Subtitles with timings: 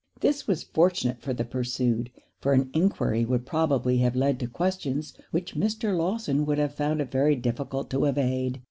[0.21, 2.09] This was fortunate for the pursued;
[2.39, 5.95] for an enquiry would probably have led to questions which Mr.
[5.95, 8.59] Lawson would have found it very difficult to evade.